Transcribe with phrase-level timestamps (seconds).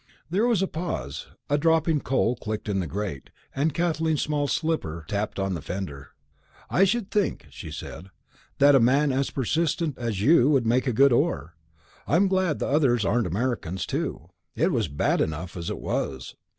[0.31, 1.27] There was a pause.
[1.47, 6.15] A dropping coal clicked in the grate, and Kathleen's small slipper tapped on the fender.
[6.71, 8.09] "I should think," she said,
[8.57, 11.55] "that a man as persistent as you would make a good oar.
[12.07, 14.29] I'm glad the others aren't Americans, too.
[14.55, 16.35] It was bad enough as it was!"